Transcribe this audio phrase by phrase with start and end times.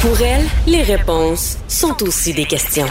[0.00, 2.86] Pour elle, les réponses sont aussi des questions.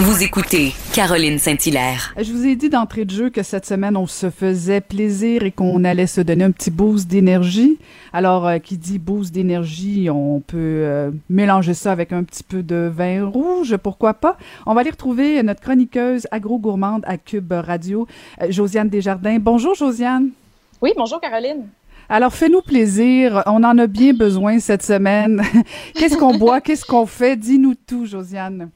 [0.00, 2.12] Vous écoutez Caroline Saint-Hilaire.
[2.18, 5.52] Je vous ai dit d'entrée de jeu que cette semaine, on se faisait plaisir et
[5.52, 7.78] qu'on allait se donner un petit boost d'énergie.
[8.12, 12.64] Alors, euh, qui dit boost d'énergie, on peut euh, mélanger ça avec un petit peu
[12.64, 14.36] de vin rouge, pourquoi pas?
[14.66, 18.08] On va aller retrouver notre chroniqueuse agro-gourmande à Cube Radio,
[18.42, 19.38] euh, Josiane Desjardins.
[19.38, 20.30] Bonjour, Josiane.
[20.82, 21.68] Oui, bonjour, Caroline.
[22.12, 23.44] Alors, fais-nous plaisir.
[23.46, 25.40] On en a bien besoin cette semaine.
[25.94, 26.60] Qu'est-ce qu'on boit?
[26.64, 27.36] Qu'est-ce qu'on fait?
[27.36, 28.70] Dis-nous tout, Josiane.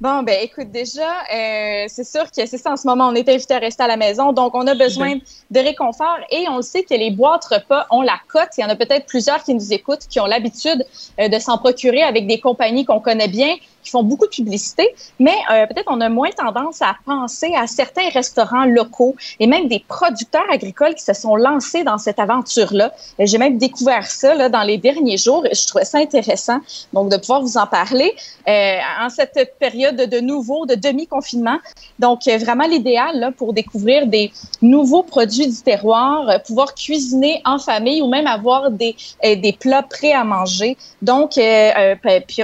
[0.00, 3.28] Bon, ben écoute, déjà, euh, c'est sûr que c'est ça en ce moment, on est
[3.28, 5.14] invité à rester à la maison, donc on a besoin
[5.52, 8.48] de réconfort et on le sait que les boîtes repas ont la cote.
[8.58, 10.84] Il y en a peut-être plusieurs qui nous écoutent, qui ont l'habitude
[11.20, 14.88] euh, de s'en procurer avec des compagnies qu'on connaît bien, qui font beaucoup de publicité,
[15.18, 19.68] mais euh, peut-être on a moins tendance à penser à certains restaurants locaux et même
[19.68, 22.92] des producteurs agricoles qui se sont lancés dans cette aventure-là.
[23.18, 26.60] J'ai même découvert ça dans les derniers jours et je trouvais ça intéressant
[26.92, 28.12] donc de pouvoir vous en parler
[28.48, 31.58] euh, en cette période de nouveau, de demi-confinement.
[31.98, 37.58] Donc euh, vraiment l'idéal pour découvrir des nouveaux produits du terroir, euh, pouvoir cuisiner en
[37.58, 40.76] famille ou même avoir des, euh, des plats prêts à manger.
[41.00, 41.32] Donc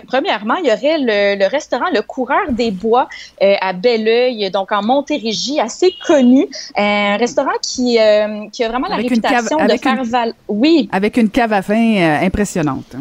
[0.07, 3.09] premièrement, il y aurait le le, restaurant Le Coureur des Bois
[3.43, 6.47] euh, à Belleuil, donc en Montérégie, assez connu.
[6.77, 10.05] Un restaurant qui, euh, qui a vraiment la réputation de faire...
[10.05, 10.35] Val...
[10.49, 10.89] Oui.
[10.93, 12.97] Avec une cave à vin euh, impressionnante.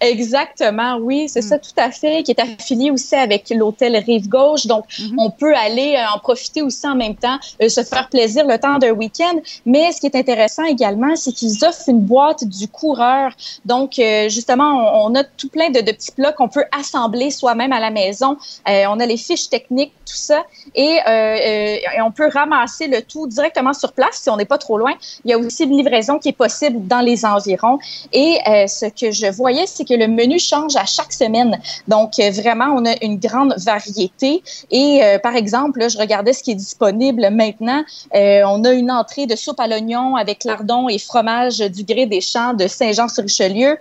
[0.00, 1.48] Exactement, oui, c'est mm.
[1.48, 4.66] ça tout à fait, qui est affilié aussi avec l'hôtel Rive Gauche.
[4.66, 5.14] Donc, mm-hmm.
[5.18, 8.58] on peut aller euh, en profiter aussi en même temps, euh, se faire plaisir le
[8.58, 9.40] temps d'un week-end.
[9.66, 13.32] Mais ce qui est intéressant également, c'est qu'ils offrent une boîte du coureur.
[13.64, 17.72] Donc, euh, justement, on, a tout plein de, de petits plats qu'on peut assembler soi-même
[17.72, 18.36] à la maison.
[18.66, 23.72] on a les fiches techniques, tout ça, et, et, on peut ramasser le tout directement
[23.72, 24.92] sur place si on n'est pas trop loin.
[25.24, 27.78] Il y a aussi une livraison qui est possible dans les environs.
[28.12, 31.58] Et ce que je voyais, c'est que le menu change à chaque semaine.
[31.86, 34.42] Donc, euh, vraiment, on a une grande variété.
[34.70, 37.82] Et euh, par exemple, je regardais ce qui est disponible maintenant.
[38.14, 42.06] Euh, on a une entrée de soupe à l'oignon avec lardon et fromage du gré
[42.06, 43.78] des champs de Saint-Jean-sur-Richelieu,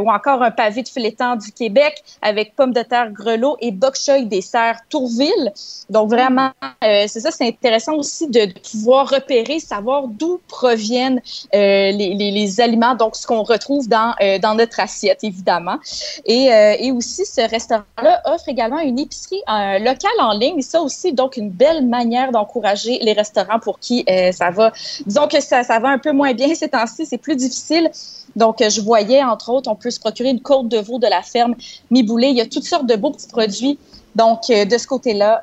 [0.00, 3.96] ou encore un pavé de filetant du Québec avec pommes de terre grelot et bok
[3.96, 5.52] choy dessert Tourville.
[5.90, 6.50] Donc, vraiment,
[6.82, 11.20] c'est ça, c'est intéressant aussi de, pouvoir repérer, savoir d'où proviennent
[11.52, 14.14] les, aliments, donc ce qu'on retrouve dans
[14.56, 15.78] notre assiette évidemment.
[16.26, 20.58] Et, euh, et aussi, ce restaurant-là offre également une épicerie euh, locale en ligne.
[20.58, 24.72] Et ça aussi, donc, une belle manière d'encourager les restaurants pour qui euh, ça va.
[25.06, 27.90] Disons que ça, va un peu moins bien ces temps-ci, c'est plus difficile.
[28.36, 31.22] Donc, je voyais, entre autres, on peut se procurer une côte de veau de la
[31.22, 31.54] ferme
[31.90, 32.28] Miboulé.
[32.28, 33.78] Il y a toutes sortes de beaux petits produits.
[34.14, 35.40] Donc, de ce côté-là,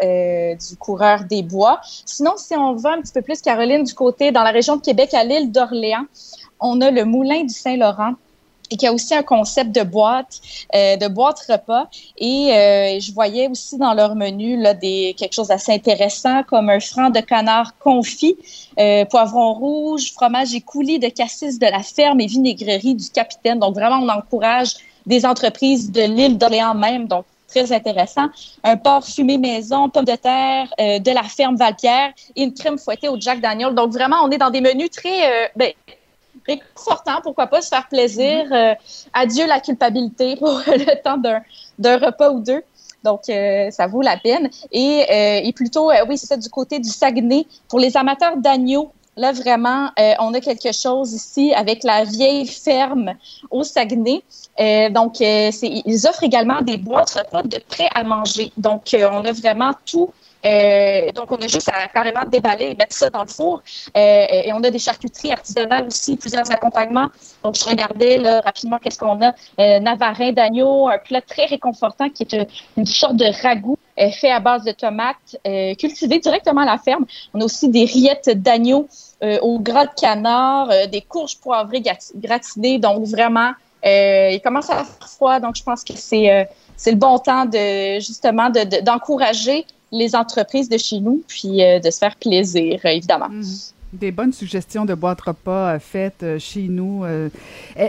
[0.55, 1.81] du coureur des bois.
[2.05, 4.81] Sinon, si on va un petit peu plus, Caroline, du côté, dans la région de
[4.81, 6.05] Québec, à l'île d'Orléans,
[6.59, 8.13] on a le Moulin du Saint-Laurent
[8.71, 10.41] et qui a aussi un concept de boîte,
[10.75, 11.87] euh, de boîte repas.
[12.17, 16.69] Et euh, je voyais aussi dans leur menu là, des, quelque chose d'assez intéressant comme
[16.69, 18.37] un franc de canard confit,
[18.79, 23.59] euh, poivron rouge, fromage et coulis de cassis de la ferme et vinaigrerie du capitaine.
[23.59, 24.75] Donc vraiment, on encourage
[25.05, 27.07] des entreprises de l'île d'Orléans même.
[27.07, 28.27] Donc très intéressant.
[28.63, 33.09] Un porc fumé maison, pommes de terre de la ferme Valpierre et une crème fouettée
[33.09, 33.73] au Jack Daniel.
[33.73, 35.71] Donc vraiment, on est dans des menus très, ben,
[36.49, 38.45] réconfortant, pourquoi pas se faire plaisir.
[38.45, 38.53] Mhm.
[38.53, 38.73] Euh,
[39.13, 41.17] adieu la culpabilité pour le temps
[41.77, 42.63] d'un repas ou deux.
[43.03, 44.49] Donc, euh, ça vaut la peine.
[44.71, 47.47] Et, euh, et plutôt, oui, c'est ça, du côté du Saguenay.
[47.69, 49.89] Pour les amateurs d'agneau, là, vraiment,
[50.19, 53.13] on a quelque chose ici avec la vieille ferme
[53.51, 54.21] au Saguenay.
[54.91, 58.51] donc, ils offrent également des boîtes repas de prêt à manger.
[58.57, 60.09] Donc, on a vraiment tout
[60.45, 63.61] euh, donc, on a juste à carrément déballer et mettre ça dans le four.
[63.95, 67.09] Euh, et on a des charcuteries artisanales aussi, plusieurs accompagnements.
[67.43, 69.33] Donc, je regardais là, rapidement qu'est-ce qu'on a.
[69.59, 73.77] Euh, navarin d'agneau, un plat très réconfortant qui est une sorte de ragoût
[74.13, 75.35] fait à base de tomates
[75.77, 77.05] cultivées directement à la ferme.
[77.33, 78.87] On a aussi des rillettes d'agneau
[79.41, 81.83] au gras de canard, des courges poivrées
[82.15, 82.79] gratinées.
[82.79, 83.51] Donc, vraiment,
[83.83, 85.41] il commence à faire froid.
[85.41, 90.77] Donc, je pense que c'est c'est le bon temps de justement d'encourager les entreprises de
[90.77, 93.29] chez nous, puis euh, de se faire plaisir, évidemment.
[93.29, 93.43] Mhm.
[93.91, 97.03] Des bonnes suggestions de boîtes repas euh, faites euh, chez nous.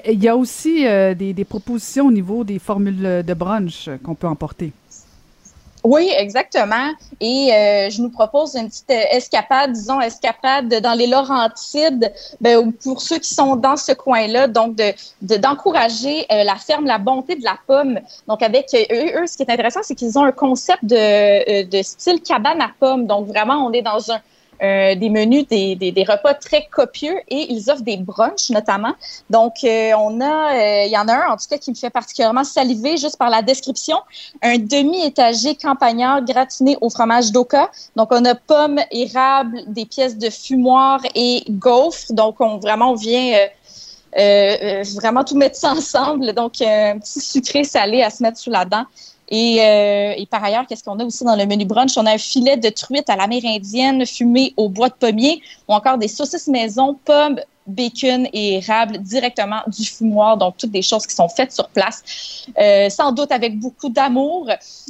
[0.06, 4.26] Il y a aussi des, des, propositions au niveau des formules de brunch qu'on peut
[4.26, 4.72] emporter.
[5.82, 6.90] Oui, exactement.
[7.20, 12.70] Et euh, je nous propose une petite euh, escapade, disons escapade dans les Laurentides, ben,
[12.72, 14.92] pour ceux qui sont dans ce coin-là, donc de
[15.22, 17.98] d'encourager euh, la ferme La Bonté de la Pomme.
[18.28, 21.82] Donc avec eux, eux ce qui est intéressant, c'est qu'ils ont un concept de, de
[21.82, 23.06] style cabane à pommes.
[23.06, 24.20] Donc vraiment, on est dans un
[24.62, 28.92] euh, des menus, des, des, des, repas très copieux et ils offrent des brunchs notamment.
[29.30, 31.76] Donc, euh, on a, euh, il y en a un en tout cas qui me
[31.76, 33.96] fait particulièrement saliver juste par la description,
[34.42, 37.70] un demi-étagé campagnard gratiné au fromage d'oka.
[37.96, 42.12] Donc, on a pommes, érable, des pièces de fumoir et gaufres.
[42.12, 43.48] Donc, on vraiment vient
[44.12, 46.34] vraiment tout mettre ça ensemble.
[46.34, 48.84] Donc, un petit sucré salé à se mettre sous la dent.
[49.30, 51.96] Et, euh, et, par ailleurs, qu'est-ce qu'on a aussi dans le menu brunch?
[51.96, 55.98] On a un filet de truite à l'amérindienne fumé au bois de pommier ou encore
[55.98, 60.36] des saucisses maison, pommes, bacon et érable directement du fumoir.
[60.36, 62.02] Donc, toutes des choses qui sont faites sur place,
[62.58, 64.48] euh, sans doute avec beaucoup d'amour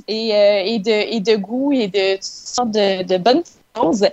[0.09, 3.43] et, euh, et, de, et de goût et de toutes sortes de, de bonnes
[3.77, 4.07] choses.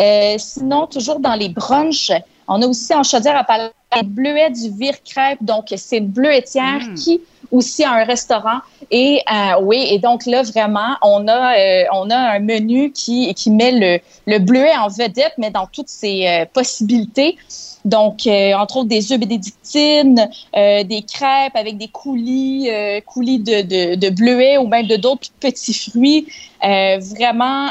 [0.00, 2.12] Euh, sinon, toujours dans les brunchs,
[2.46, 3.70] on a aussi en chaudière à palais
[4.04, 5.38] bleuet du Vire Crêpe.
[5.42, 6.94] Donc, c'est une bleuetière mmh.
[6.94, 7.20] qui
[7.52, 8.60] aussi à un restaurant.
[8.90, 13.32] Et euh, oui, et donc là, vraiment, on a, euh, on a un menu qui,
[13.34, 17.36] qui met le, le bleuet en vedette, mais dans toutes ses euh, possibilités.
[17.84, 22.70] Donc, entre autres, des œufs bénédictines, des crêpes avec des coulis,
[23.06, 26.28] coulis de, de, de, bleuet ou même de d'autres petits fruits.
[26.60, 27.70] vraiment,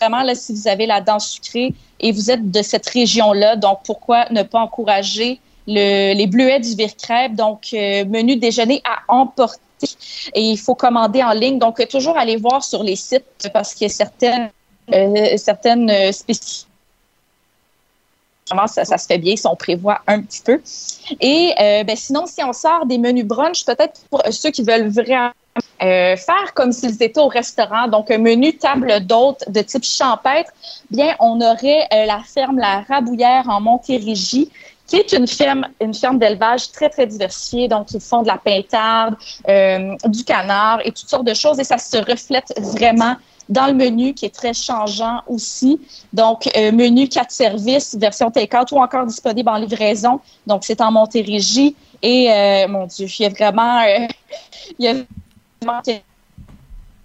[0.00, 3.78] vraiment, là, si vous avez la dent sucrée et vous êtes de cette région-là, donc
[3.84, 9.60] pourquoi ne pas encourager les bleuets du Vire-Crêpe, donc euh, menu déjeuner à emporter.
[10.34, 11.58] Et il faut commander en ligne.
[11.58, 14.50] Donc, toujours aller voir sur les sites parce qu'il y a certaines,
[14.94, 16.70] euh, certaines euh, spécificités
[18.68, 20.62] ça, ça, se fait bien si on prévoit un petit peu.
[21.20, 25.32] Et ben, sinon, si on sort des menus brunch, peut-être pour ceux qui veulent vraiment
[25.80, 30.52] faire comme s'ils étaient au restaurant, donc un menu table d'hôtes de type champêtre,
[30.92, 34.52] bien, on aurait la ferme La Rabouillère en Montérégie
[34.86, 37.68] qui est une ferme, une ferme d'élevage très, très diversifiée.
[37.68, 39.16] Donc, ils font de la pintarde,
[39.48, 41.58] euh, du canard et toutes sortes de choses.
[41.58, 43.16] Et ça se reflète vraiment
[43.48, 45.80] dans le menu qui est très changeant aussi.
[46.12, 50.20] Donc, euh, menu quatre services, version take-out ou encore disponible en livraison.
[50.46, 51.74] Donc, c'est en Montérégie.
[52.02, 53.80] Et, euh, mon Dieu, il y a vraiment...
[53.82, 54.06] Euh,
[54.78, 54.94] il y a
[55.62, 55.80] vraiment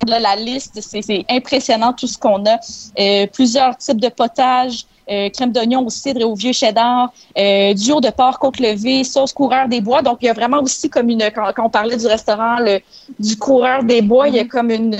[0.05, 2.59] la liste, c'est impressionnant tout ce qu'on a.
[2.99, 7.73] Euh, plusieurs types de potages, euh, crème d'oignon au cidre et au vieux cheddar, euh,
[7.73, 10.01] duo de porc côte levée, sauce coureur des bois.
[10.01, 12.79] Donc, il y a vraiment aussi comme une, quand, on parlait du restaurant, le,
[13.19, 14.97] du coureur des bois, il y a comme une,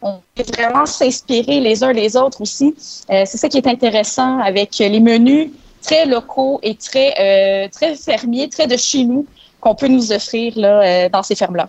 [0.00, 2.74] on peut vraiment s'inspirer les uns les autres aussi.
[3.10, 5.50] Euh, c'est ça qui est intéressant avec les menus
[5.82, 9.26] très locaux et très, euh, très fermiers, très de chez nous
[9.60, 11.68] qu'on peut nous offrir là, dans ces fermes-là.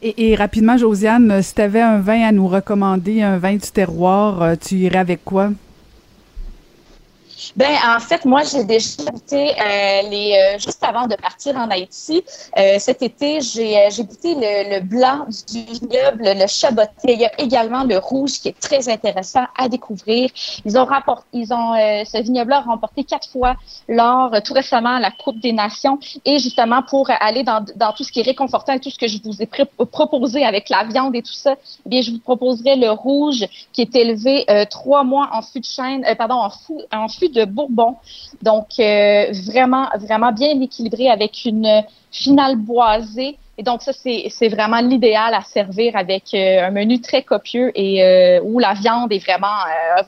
[0.00, 3.70] Et, et, rapidement, Josiane, si tu avais un vin à nous recommander, un vin du
[3.70, 5.50] terroir, tu irais avec quoi?
[7.56, 11.70] Ben en fait, moi j'ai déjà goûté euh, les euh, juste avant de partir en
[11.70, 12.22] Haïti.
[12.58, 17.14] Euh, cet été, j'ai euh, j'ai goûté le, le, blanc du vignoble, le chaboté.
[17.14, 20.30] Il y a également le rouge qui est très intéressant à découvrir.
[20.64, 23.56] Ils ont rapporté, ils ont euh, ce vignoble-là a remporté quatre fois
[23.88, 28.12] lors tout récemment la Coupe des Nations et justement pour aller dans, dans tout ce
[28.12, 31.22] qui est réconfortant et tout ce que je vous ai proposé avec la viande et
[31.22, 31.54] tout ça,
[31.86, 35.64] eh bien je vous proposerai le rouge qui est élevé trois mois en fût de
[35.64, 37.96] chêne, pardon en fût en fût de Bourbon.
[38.42, 43.38] Donc, euh, vraiment, vraiment bien équilibré avec une finale boisée.
[43.56, 48.02] Et donc, ça, c'est vraiment l'idéal à servir avec euh, un menu très copieux et
[48.02, 49.60] euh, où la viande est vraiment,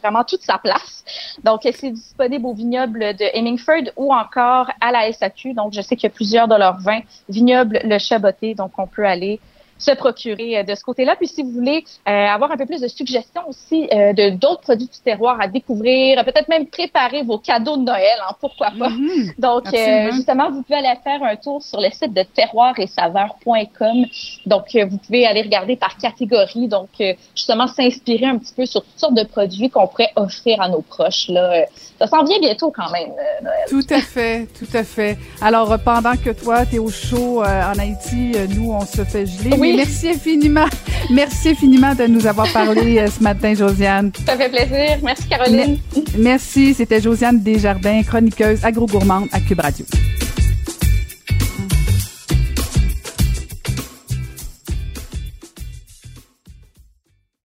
[0.02, 1.04] vraiment toute sa place.
[1.44, 5.54] Donc, c'est disponible au vignoble de Hemingford ou encore à la SAQ.
[5.54, 7.02] Donc, je sais qu'il y a plusieurs de leurs vins.
[7.28, 8.54] Vignoble Le Chaboté.
[8.54, 9.38] Donc, on peut aller
[9.78, 11.16] se procurer euh, de ce côté-là.
[11.16, 14.62] Puis si vous voulez euh, avoir un peu plus de suggestions aussi euh, de d'autres
[14.62, 18.88] produits du terroir à découvrir, peut-être même préparer vos cadeaux de Noël, hein, pourquoi pas.
[18.88, 19.32] Mhm.
[19.38, 19.64] Donc
[20.12, 24.04] justement, vous pouvez aller faire un tour sur le site de terroir et saveur.com.
[24.46, 26.68] Donc vous pouvez aller regarder par catégorie.
[26.68, 26.88] Donc
[27.34, 30.82] justement s'inspirer un petit peu sur toutes sortes de produits qu'on pourrait offrir à nos
[30.82, 31.28] proches.
[31.28, 31.64] Là,
[31.98, 33.10] ça s'en vient bientôt quand même.
[33.42, 33.64] Noël.
[33.68, 35.18] Tout à fait, tout à fait.
[35.40, 39.65] Alors pendant que toi tu es au chaud en Haïti, nous on se fait geler.
[39.74, 40.66] Merci infiniment.
[41.10, 44.10] Merci infiniment de nous avoir parlé euh, ce matin, Josiane.
[44.26, 44.98] Ça fait plaisir.
[45.02, 45.78] Merci, Caroline.
[46.18, 46.74] merci.
[46.74, 49.84] C'était Josiane Desjardins, chroniqueuse agro-gourmande à Cube Radio.